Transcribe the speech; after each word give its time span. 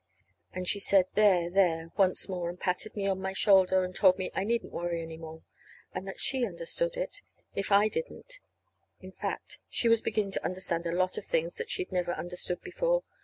And 0.51 0.67
she 0.67 0.79
said 0.79 1.05
there, 1.13 1.47
there, 1.51 1.91
once 1.95 2.27
more, 2.27 2.49
and 2.49 2.59
patted 2.59 2.95
me 2.95 3.05
on 3.05 3.21
my 3.21 3.33
shoulder, 3.33 3.83
and 3.83 3.93
told 3.93 4.17
me 4.17 4.31
I 4.33 4.43
needn't 4.43 4.73
worry 4.73 4.99
any 5.03 5.15
more. 5.15 5.43
And 5.93 6.07
that 6.07 6.19
she 6.19 6.43
understood 6.43 6.97
it, 6.97 7.21
if 7.53 7.71
I 7.71 7.87
didn't. 7.87 8.39
In 9.01 9.11
fact, 9.11 9.59
she 9.69 9.87
was 9.87 10.01
beginning 10.01 10.31
to 10.31 10.43
understand 10.43 10.87
a 10.87 10.91
lot 10.91 11.19
of 11.19 11.25
things 11.25 11.53
that 11.57 11.69
she'd 11.69 11.91
never 11.91 12.13
understood 12.13 12.61
before. 12.63 13.03